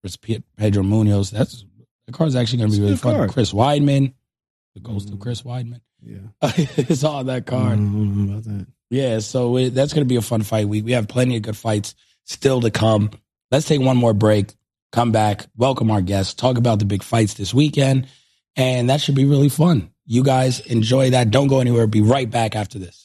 [0.02, 1.30] versus Pedro Munhoz.
[1.30, 1.64] That's
[2.06, 3.16] the card's actually going to be really fun.
[3.16, 3.30] card.
[3.32, 4.14] Chris Weidman,
[4.74, 5.20] the ghost of Mhm.
[5.20, 6.18] Chris Weidman, Yeah.
[6.76, 7.78] it's on that card.
[7.78, 8.66] Don't about that.
[8.90, 10.85] Yeah, so it, that's going to be a fun fight week.
[10.85, 13.11] We have plenty of good fights still to come.
[13.50, 14.52] Let's take one more break,
[14.92, 18.06] come back, welcome our guests, talk about the big fights this weekend,
[18.56, 19.90] and that should be really fun.
[20.06, 21.30] You guys enjoy that.
[21.30, 21.87] Don't go anywhere.
[21.87, 23.04] Be right back after this.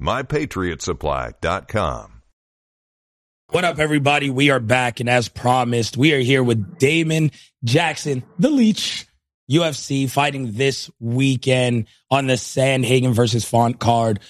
[0.00, 2.10] MyPatriotSupply.com.
[3.50, 4.30] What up, everybody?
[4.30, 7.30] We are back, and as promised, we are here with Damon
[7.62, 9.06] Jackson, the Leech,
[9.50, 14.20] UFC, fighting this weekend on the Sandhagen versus Font card.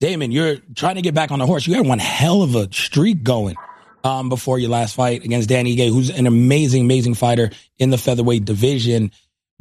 [0.00, 1.66] Damon, you're trying to get back on the horse.
[1.66, 3.56] You had one hell of a streak going
[4.04, 7.98] um, before your last fight against Dan Ige, who's an amazing, amazing fighter in the
[7.98, 9.12] featherweight division.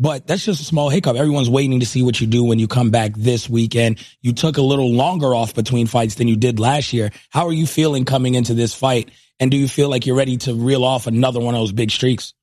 [0.02, 1.16] But that's just a small hiccup.
[1.16, 4.04] Everyone's waiting to see what you do when you come back this weekend.
[4.22, 7.12] You took a little longer off between fights than you did last year.
[7.30, 9.12] How are you feeling coming into this fight?
[9.40, 11.92] And do you feel like you're ready to reel off another one of those big
[11.92, 12.34] streaks?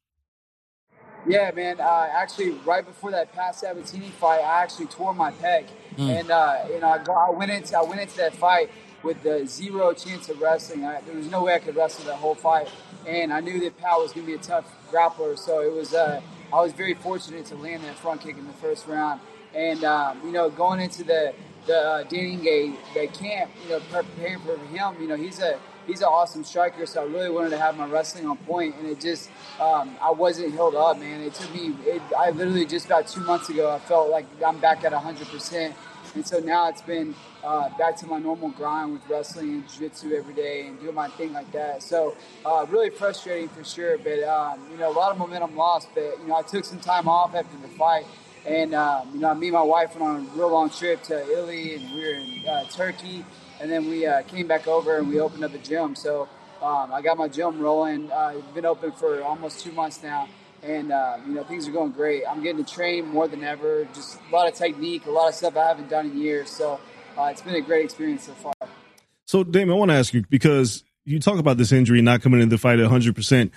[1.26, 1.80] Yeah, man.
[1.80, 5.66] Uh, actually, right before that Pat Sabatini fight, I actually tore my pec,
[5.96, 6.08] mm.
[6.08, 8.70] and uh, you know, I, go, I went into I went into that fight
[9.02, 10.84] with the zero chance of wrestling.
[10.84, 12.70] I, there was no way I could wrestle that whole fight,
[13.04, 15.36] and I knew that Pat was going to be a tough grappler.
[15.36, 15.92] So it was.
[15.92, 16.20] Uh,
[16.52, 19.20] I was very fortunate to land that front kick in the first round.
[19.54, 21.34] And um, you know, going into the
[21.66, 26.08] the uh, the camp, you know, preparing for him, you know, he's a he's an
[26.08, 26.86] awesome striker.
[26.86, 29.30] So I really wanted to have my wrestling on point, and it just
[29.60, 31.20] um, I wasn't held up, man.
[31.20, 31.74] It took me.
[31.84, 35.28] It, I literally just about two months ago, I felt like I'm back at 100
[35.28, 35.74] percent
[36.14, 40.12] and so now it's been uh, back to my normal grind with wrestling and jiu-jitsu
[40.12, 41.82] every day and doing my thing like that.
[41.82, 45.88] So uh, really frustrating for sure, but um, you know a lot of momentum lost.
[45.94, 48.06] But you know I took some time off after the fight,
[48.46, 51.32] and um, you know me and my wife went on a real long trip to
[51.32, 53.24] Italy, and we were in uh, Turkey,
[53.60, 55.94] and then we uh, came back over and we opened up a gym.
[55.94, 56.28] So
[56.62, 58.10] um, I got my gym rolling.
[58.10, 60.28] Uh, it's been open for almost two months now
[60.62, 62.24] and uh, you know things are going great.
[62.28, 63.86] I'm getting to train more than ever.
[63.94, 66.50] Just a lot of technique, a lot of stuff I haven't done in years.
[66.50, 66.80] So
[67.18, 68.54] uh, it's been a great experience so far.
[69.26, 72.40] So, Damon, I want to ask you because you talk about this injury not coming
[72.40, 73.14] into the fight at 100.
[73.14, 73.52] percent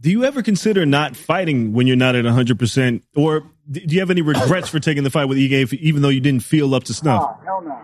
[0.00, 4.00] Do you ever consider not fighting when you're not at 100, percent or do you
[4.00, 6.84] have any regrets for taking the fight with Ige, even though you didn't feel up
[6.84, 7.22] to snuff?
[7.22, 7.80] Oh, hell no.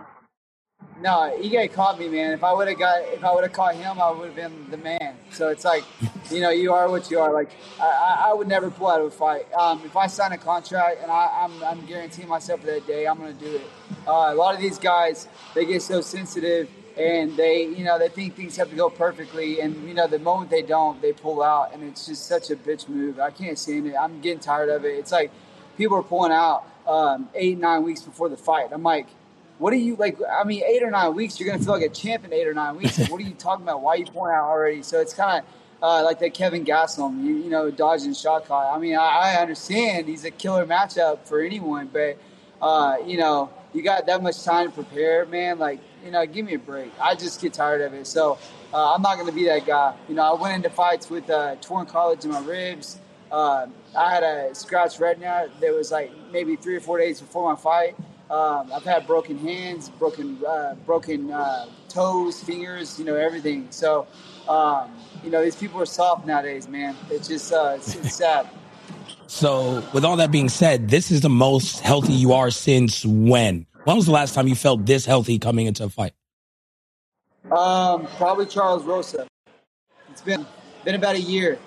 [1.01, 2.31] No, Ige caught me, man.
[2.31, 4.71] If I would have got, if I would have caught him, I would have been
[4.71, 5.17] the man.
[5.31, 5.83] So it's like,
[6.31, 7.33] you know, you are what you are.
[7.33, 9.51] Like, I, I would never pull out of a fight.
[9.53, 13.17] Um, if I sign a contract and I, I'm, I'm guaranteeing myself that day, I'm
[13.17, 13.69] going to do it.
[14.07, 18.09] Uh, a lot of these guys, they get so sensitive and they, you know, they
[18.09, 21.41] think things have to go perfectly, and you know, the moment they don't, they pull
[21.41, 23.19] out, and it's just such a bitch move.
[23.19, 23.95] I can't stand it.
[23.99, 24.99] I'm getting tired of it.
[24.99, 25.31] It's like
[25.75, 28.67] people are pulling out um, eight, nine weeks before the fight.
[28.71, 29.07] I'm like
[29.63, 30.17] what are you like?
[30.29, 32.53] I mean, eight or nine weeks, you're gonna feel like a champ in eight or
[32.53, 32.99] nine weeks.
[32.99, 33.81] Like, what are you talking about?
[33.81, 34.81] Why are you pouring out already?
[34.83, 35.45] So it's kind of
[35.81, 38.73] uh, like that Kelvin Gastelum, you, you know, dodging shot call.
[38.73, 42.17] I mean, I, I, understand he's a killer matchup for anyone, but
[42.61, 45.59] uh, you know, you got that much time to prepare, man.
[45.59, 46.91] Like, you know, give me a break.
[47.01, 48.07] I just get tired of it.
[48.07, 48.37] So
[48.73, 49.95] uh, I'm not gonna be that guy.
[50.07, 52.99] You know, I went into fights with uh, torn cartilage in my ribs.
[53.31, 57.51] Uh, I had a scratch retina that was like maybe three or four days before
[57.51, 57.95] my fight.
[58.29, 63.67] Um, I've had broken hands, broken uh, broken uh, toes, fingers, you know, everything.
[63.69, 64.07] So,
[64.47, 64.91] um,
[65.23, 66.95] you know, these people are soft nowadays, man.
[67.09, 68.47] It's just uh, it's, it's sad.
[69.27, 73.65] So, with all that being said, this is the most healthy you are since when?
[73.85, 76.13] When was the last time you felt this healthy coming into a fight?
[77.51, 79.27] Um, probably Charles Rosa.
[80.09, 80.45] It's been
[80.85, 81.57] been about a year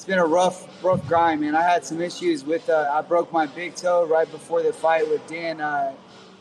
[0.00, 1.54] it's been a rough, rough grind, man.
[1.54, 2.70] I had some issues with.
[2.70, 5.60] Uh, I broke my big toe right before the fight with Dan.
[5.60, 5.92] Uh,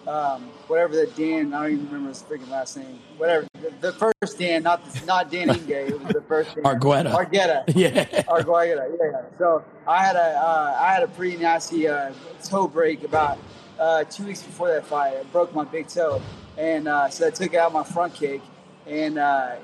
[0.07, 2.99] um, whatever the Dan, I don't even remember his freaking last name.
[3.17, 6.63] Whatever the, the first Dan, not the, not Dan Inge, It was the first Dan.
[6.63, 7.11] Argueta.
[7.11, 7.63] Argueta.
[7.75, 8.05] Yeah.
[8.23, 8.97] Argueta.
[8.99, 9.21] Yeah.
[9.37, 13.39] So I had a uh, I had a pretty nasty uh, toe break about
[13.79, 15.17] uh, two weeks before that fight.
[15.17, 16.21] I broke my big toe,
[16.57, 18.41] and uh, so I took out my front kick.
[18.87, 19.15] And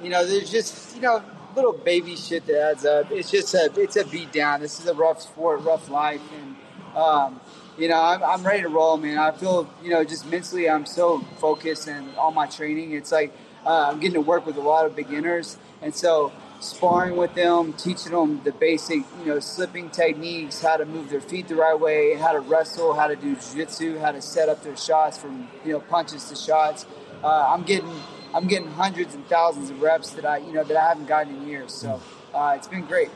[0.04, 1.24] you know, there's just you know
[1.56, 3.12] little baby shit that adds up.
[3.12, 4.62] It's just a it's a beat down.
[4.62, 6.56] This is a rough sport, rough life, and
[6.96, 7.39] um,
[7.78, 9.18] you know I'm, I'm ready to roll, man.
[9.18, 12.94] I feel you know just mentally I'm so focused and all my training.
[12.94, 13.34] It's like
[13.66, 17.74] uh, I'm getting to work with a lot of beginners, And so sparring with them,
[17.74, 21.80] teaching them the basic, you know, slipping techniques, how to move their feet the right
[21.80, 25.48] way, how to wrestle, how to do jiu-jitsu, how to set up their shots from,
[25.66, 26.86] you know, punches to shots.
[27.24, 27.92] Uh, I'm getting
[28.34, 31.36] I'm getting hundreds and thousands of reps that I, you know, that I haven't gotten
[31.36, 31.74] in years.
[31.74, 32.02] So
[32.34, 33.10] uh, it's been great.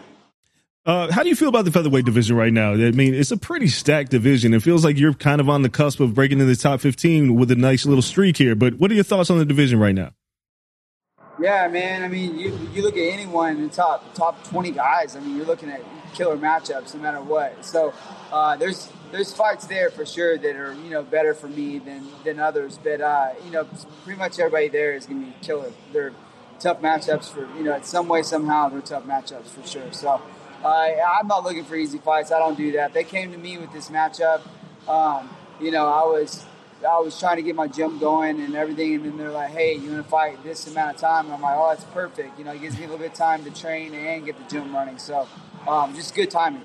[0.89, 2.71] Uh, how do you feel about the featherweight division right now?
[2.71, 4.55] I mean, it's a pretty stacked division.
[4.55, 7.35] It feels like you're kind of on the cusp of breaking into the top 15
[7.35, 8.55] with a nice little streak here.
[8.55, 10.13] But what are your thoughts on the division right now?
[11.39, 12.01] Yeah, man.
[12.01, 15.15] I mean, you you look at anyone in the top top 20 guys.
[15.15, 15.81] I mean, you're looking at
[16.15, 17.63] killer matchups no matter what.
[17.63, 17.93] So
[18.31, 22.07] uh, there's there's fights there for sure that are you know better for me than
[22.25, 22.79] than others.
[22.83, 23.67] But uh, you know,
[24.05, 25.71] pretty much everybody there is going to be killer.
[25.93, 26.13] They're
[26.59, 29.93] tough matchups for you know, in some way somehow they're tough matchups for sure.
[29.93, 30.19] So
[30.63, 32.31] uh, I'm not looking for easy fights.
[32.31, 32.93] I don't do that.
[32.93, 34.41] They came to me with this matchup.
[34.87, 36.45] Um, you know, I was
[36.87, 39.75] I was trying to get my gym going and everything, and then they're like, "Hey,
[39.75, 42.45] you want to fight this amount of time?" And I'm like, "Oh, that's perfect." You
[42.45, 44.73] know, it gives me a little bit of time to train and get the gym
[44.73, 44.97] running.
[44.97, 45.27] So,
[45.67, 46.63] um, just good timing.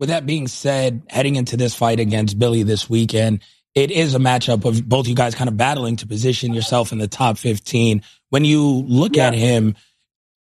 [0.00, 3.40] With that being said, heading into this fight against Billy this weekend,
[3.74, 6.98] it is a matchup of both you guys kind of battling to position yourself in
[6.98, 8.02] the top 15.
[8.30, 9.28] When you look Yeah.
[9.28, 9.76] at him,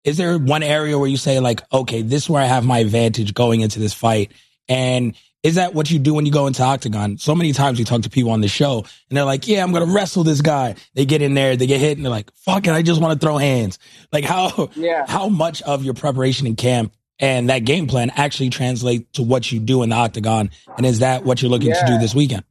[0.03, 2.79] is there one area where you say like, okay, this is where I have my
[2.79, 4.31] advantage going into this fight?
[4.67, 7.17] And is that what you do when you go into octagon?
[7.17, 9.71] So many times we talk to people on the show and they're like, yeah, I'm
[9.71, 10.75] going to wrestle this guy.
[10.95, 12.71] They get in there, they get hit and they're like, fuck it.
[12.73, 13.79] I just want to throw hands.
[14.11, 15.05] Like how, Yeah.
[15.07, 19.51] how much of your preparation in camp and that game plan actually translate to what
[19.51, 20.51] you do in the octagon?
[20.77, 22.43] And is that what you're looking to do this weekend?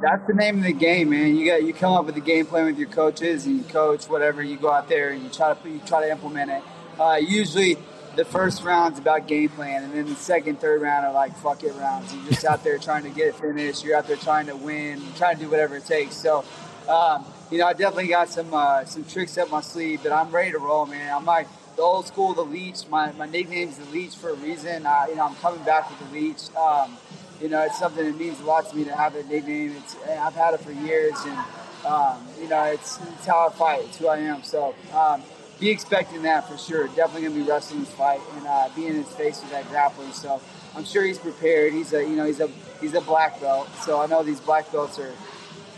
[0.00, 1.36] That's the name of the game, man.
[1.36, 4.04] You got you come up with a game plan with your coaches and you coach
[4.06, 4.40] whatever.
[4.40, 6.62] You go out there and you try to you try to implement it.
[6.98, 7.76] Uh, usually,
[8.16, 11.62] the first round's about game plan, and then the second, third round are like fuck
[11.64, 12.14] it rounds.
[12.14, 13.84] You're just out there trying to get it finished.
[13.84, 16.14] You're out there trying to win, trying to do whatever it takes.
[16.14, 16.44] So,
[16.88, 20.30] um, you know, I definitely got some uh, some tricks up my sleeve, but I'm
[20.30, 21.14] ready to roll, man.
[21.14, 22.86] I'm like the old school, the leech.
[22.88, 24.86] My my nickname's the leech for a reason.
[24.86, 26.54] I, you know, I'm coming back with the leech.
[26.56, 26.96] Um,
[27.40, 29.74] you know, it's something that means a lot to me to have that nickname.
[29.76, 31.38] It's I've had it for years, and
[31.86, 33.80] um, you know, it's, it's how I fight.
[33.86, 34.42] It's who I am.
[34.42, 35.22] So um,
[35.60, 36.88] be expecting that for sure.
[36.88, 40.12] Definitely gonna be wrestling this fight and uh, be in his face with that grappling.
[40.12, 40.40] So
[40.76, 41.72] I'm sure he's prepared.
[41.72, 42.48] He's a you know he's a
[42.80, 43.68] he's a black belt.
[43.84, 45.12] So I know these black belts are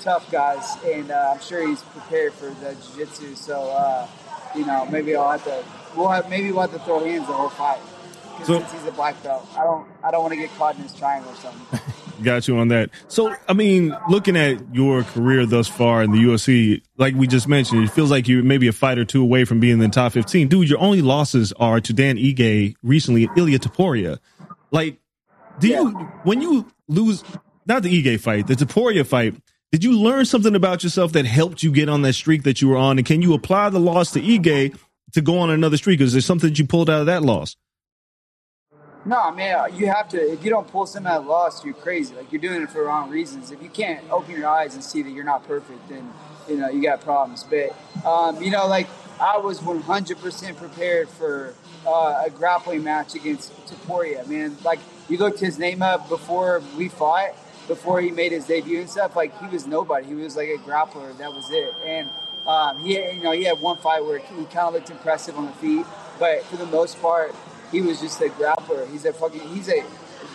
[0.01, 3.35] tough guys, and uh, I'm sure he's prepared for the jiu-jitsu.
[3.35, 4.07] So uh,
[4.55, 5.65] you know, maybe I'll have to
[5.97, 7.81] we'll have maybe we'll have to throw hands the whole fight.
[8.45, 10.83] So- since he's a black belt, I don't I don't want to get caught in
[10.83, 11.81] his triangle or something.
[12.23, 12.91] Got you on that.
[13.09, 17.49] So, I mean, looking at your career thus far in the UFC, like we just
[17.49, 19.89] mentioned, it feels like you're maybe a fight or two away from being in the
[19.89, 20.49] top 15.
[20.49, 24.19] Dude, your only losses are to Dan Ige recently and Ilia Topuria.
[24.71, 24.99] Like,
[25.59, 25.91] do you,
[26.23, 27.25] when you lose,
[27.67, 29.35] not the Ige fight, the Topuria fight,
[29.73, 32.69] did you learn something about yourself that helped you get on that streak that you
[32.69, 32.99] were on?
[32.99, 34.77] And can you apply the loss to Ige
[35.15, 36.01] to go on another streak?
[36.01, 37.57] Is there something that you pulled out of that loss?
[39.07, 40.33] No, I mean, you have to.
[40.33, 42.15] If you don't pull something out loss, you're crazy.
[42.15, 43.51] Like you're doing it for the wrong reasons.
[43.51, 46.11] If you can't open your eyes and see that you're not perfect, then
[46.49, 47.45] you know you got problems.
[47.45, 47.77] But
[48.09, 48.89] um, you know, like
[49.21, 51.55] I was 100% prepared for
[51.87, 54.27] uh, a grappling match against Topuria.
[54.27, 54.79] Man, like
[55.11, 57.35] you looked his name up before we fought,
[57.69, 59.17] before he made his debut and stuff.
[59.17, 60.07] Like he was nobody.
[60.07, 61.17] He was like a grappler.
[61.19, 61.75] That was it.
[61.85, 62.09] And
[62.47, 65.45] um, he, you know, he had one fight where he kind of looked impressive on
[65.45, 65.85] the feet,
[66.19, 67.35] but for the most part
[67.75, 68.89] he was just a grappler.
[68.91, 69.83] He's a fucking he's a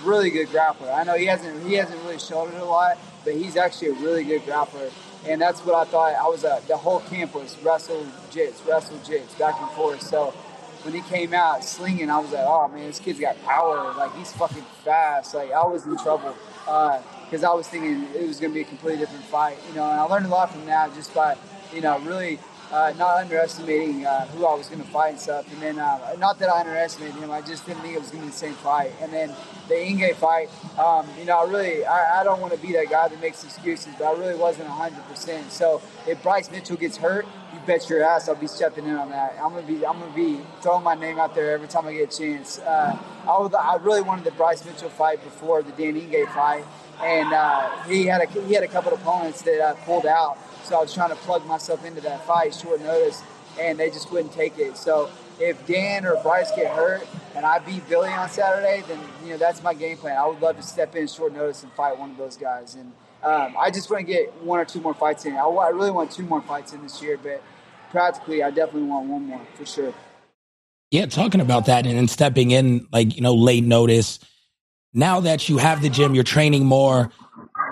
[0.04, 0.94] really good grappler.
[0.94, 3.94] I know he hasn't he hasn't really shown it a lot, but he's actually a
[3.94, 4.92] really good grappler.
[5.26, 6.16] And that's what I thought.
[6.16, 10.02] I was uh, the whole camp was wrestle jits, wrestle jits, back and forth.
[10.02, 10.32] So
[10.84, 13.94] when he came out slinging, I was like, oh man, this kid's got power.
[13.94, 15.34] Like he's fucking fast.
[15.34, 18.66] Like I was in trouble because I was thinking it was going to be a
[18.66, 19.58] completely different fight.
[19.70, 21.38] You know, and I learned a lot from that just by
[21.74, 22.38] you know really
[22.72, 25.52] uh, not underestimating uh, who I was going to fight and stuff.
[25.52, 28.22] And then, uh, not that I underestimated him, I just didn't think it was going
[28.22, 28.92] to be the same fight.
[29.02, 29.36] And then
[29.68, 32.90] the Ige fight, um, you know, I really, I, I don't want to be that
[32.90, 35.50] guy that makes excuses, but I really wasn't 100%.
[35.50, 39.10] So if Bryce Mitchell gets hurt, you bet your ass I'll be stepping in on
[39.10, 39.36] that.
[39.42, 42.14] I'm gonna be, I'm gonna be throwing my name out there every time I get
[42.14, 42.60] a chance.
[42.60, 46.66] Uh, I, was, I really wanted the Bryce Mitchell fight before the Dan Ige fight,
[47.02, 50.38] and uh, he had a he had a couple of opponents that uh, pulled out.
[50.70, 53.24] So I was trying to plug myself into that fight short notice,
[53.60, 54.78] and they just wouldn't take it.
[54.78, 55.10] So
[55.40, 59.38] if Dan or Bryce get hurt and I beat Billy on Saturday, then you know
[59.38, 60.16] that's my game plan.
[60.16, 62.76] I would love to step in short notice and fight one of those guys.
[62.76, 62.94] And
[63.24, 65.36] um, I just want to get one or two more fights in.
[65.38, 67.42] I, I really want two more fights in this year, but
[67.90, 69.96] practically I definitely want one more for sure.
[70.92, 74.20] Yeah, talking about that and then stepping in like, you know, late notice.
[74.94, 77.12] Now that you have the gym, you're training more.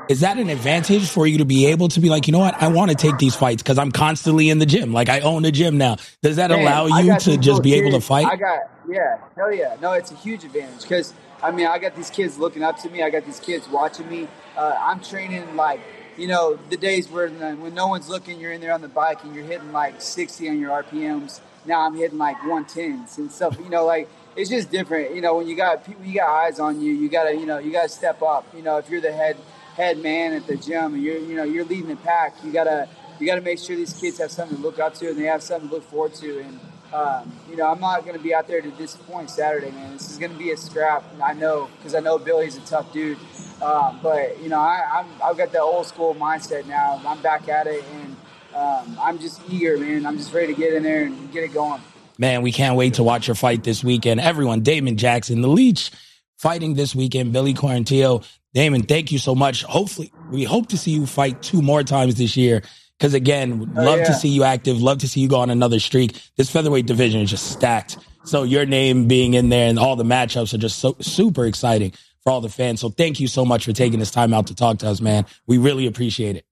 [0.10, 2.62] Is that an advantage for you to be able to be like, you know what,
[2.62, 4.93] I want to take these fights because I'm constantly in the gym.
[4.93, 5.97] Like I own a gym now.
[6.22, 8.26] Does that Man, allow you to just be able to fight?
[8.26, 9.76] I got yeah, hell yeah.
[9.82, 12.89] No, it's a huge advantage because I mean I got these kids looking up to
[12.89, 13.03] me.
[13.03, 14.28] I got these kids watching me.
[14.55, 15.82] Uh, I'm training like
[16.18, 19.24] you know the days where when no one's looking, you're in there on the bike
[19.24, 21.41] and you're hitting like 60 on your RPMs.
[21.66, 23.58] Now I'm hitting like 110s and stuff.
[23.60, 25.14] You know, like it's just different.
[25.14, 26.93] You know, when you got people, you got eyes on you.
[26.93, 28.45] You gotta you know you gotta step up.
[28.55, 29.36] You know, if you're the head
[29.78, 32.89] head man at the gym and you're you know you're leading the pack, you gotta
[33.19, 35.43] you gotta make sure these kids have something to look up to and they have
[35.43, 36.39] something to look forward to.
[36.39, 36.59] And
[36.93, 39.93] um, you know, I'm not to be out there to disappoint Saturday, man.
[39.93, 41.03] This is to be a scrap.
[41.21, 43.19] I know because I know Billy's a tough dude.
[43.61, 47.01] Um, but you know, I, I'm, I've got the old school mindset now.
[47.05, 48.15] I'm back at it, and
[48.55, 50.05] um, I'm just eager, man.
[50.05, 51.82] I'm just ready to get in there and get it going.
[52.17, 54.19] Man, we can't wait to watch your fight this weekend.
[54.19, 55.91] Everyone, Damon Jackson, the Leech,
[56.38, 57.32] fighting this weekend.
[57.32, 58.25] Billy Quarantillo.
[58.54, 59.64] Damon, thank you so much.
[59.64, 62.64] Hopefully, we hope to see you fight two more times this year.
[62.98, 64.06] Because again, would Oh, love yeah.
[64.06, 64.82] to see you active.
[64.82, 66.20] Love to see you go on another streak.
[66.36, 67.98] This featherweight division is just stacked.
[68.24, 71.93] So your name being in there and all the matchups are just so super exciting
[72.24, 72.82] for all the fans.
[72.82, 75.26] So thank you so much for taking this time out to talk to us, man.
[75.45, 76.45] We really appreciate it.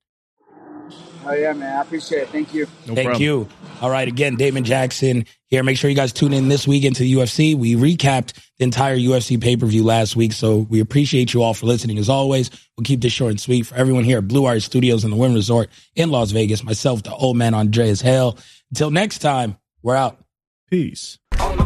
[1.26, 1.76] Oh yeah, man.
[1.78, 2.30] I appreciate it.
[2.30, 2.68] Thank you.
[2.86, 3.48] Thank you.
[3.82, 4.08] All right.
[4.08, 5.64] Again, Damon Jackson here.
[5.64, 7.56] Make sure you guys tune in this week into the UFC.
[7.56, 10.34] We recapped the entire UFC pay per view last week.
[10.34, 11.98] So we appreciate you all for listening.
[11.98, 15.04] As always, we'll keep this short and sweet for everyone here at Blue Wire Studios
[15.04, 16.64] in the Wynn Resort in Las Vegas.
[16.64, 18.38] Myself, the old man Andreas Hale.
[18.72, 20.20] Until next time, we're out.
[20.70, 21.18] Peace.
[21.40, 21.65] On the